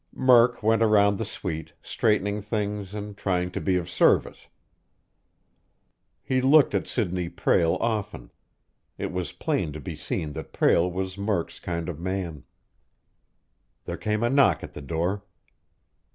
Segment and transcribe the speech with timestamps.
[0.15, 4.47] Murk went around the suite, straightening things and trying to be of service.
[6.23, 8.31] He looked at Sidney Prale often;
[8.97, 12.43] it was plain to be seen that Prale was Murk's kind of man.
[13.85, 15.23] There came a knock at the door.